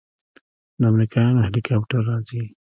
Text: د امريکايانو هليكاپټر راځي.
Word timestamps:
د 0.81 0.83
امريکايانو 0.91 1.45
هليكاپټر 1.47 2.01
راځي. 2.09 2.43